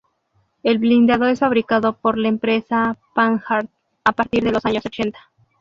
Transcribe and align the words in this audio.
El 0.63 0.79
blindado 0.79 1.27
es 1.27 1.41
fabricado 1.41 1.93
por 1.93 2.17
la 2.17 2.27
empresa 2.27 2.97
Panhard 3.13 3.67
a 4.03 4.11
partir 4.13 4.43
de 4.43 4.51
los 4.51 4.65
años 4.65 4.83
ochenta. 4.83 5.29